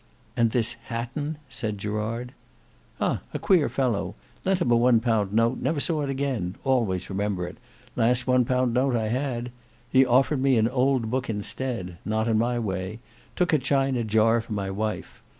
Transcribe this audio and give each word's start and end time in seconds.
"And 0.35 0.49
this 0.49 0.77
Hatton—" 0.87 1.37
said 1.47 1.77
Gerard. 1.77 2.33
"Ah! 2.99 3.21
a 3.35 3.37
queer 3.37 3.69
fellow; 3.69 4.15
lent 4.43 4.59
him 4.59 4.71
a 4.71 4.75
one 4.75 4.99
pound 4.99 5.31
note—never 5.31 5.79
saw 5.79 6.01
it 6.01 6.09
again—always 6.09 7.07
remember 7.07 7.45
it—last 7.47 8.25
one 8.25 8.43
pound 8.43 8.73
note 8.73 8.95
I 8.95 9.09
had. 9.09 9.51
He 9.91 10.03
offered 10.03 10.41
me 10.41 10.57
an 10.57 10.67
old 10.67 11.11
book 11.11 11.29
instead; 11.29 11.99
not 12.03 12.27
in 12.27 12.39
my 12.39 12.57
way; 12.57 12.97
took 13.35 13.53
a 13.53 13.59
china 13.59 14.03
jar 14.03 14.41
for 14.41 14.53
my 14.53 14.71
wife. 14.71 15.21